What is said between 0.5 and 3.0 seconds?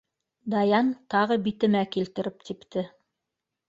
Даян тағы битемә килтереп типте.